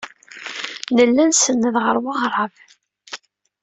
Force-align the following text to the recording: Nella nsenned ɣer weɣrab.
Nella 0.95 1.23
nsenned 1.29 1.75
ɣer 1.83 1.95
weɣrab. 2.03 2.53